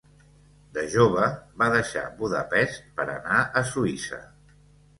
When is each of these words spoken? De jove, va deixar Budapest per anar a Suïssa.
De 0.77 0.85
jove, 0.93 1.27
va 1.63 1.67
deixar 1.75 2.07
Budapest 2.23 2.89
per 2.99 3.07
anar 3.19 3.45
a 3.63 3.67
Suïssa. 3.77 4.23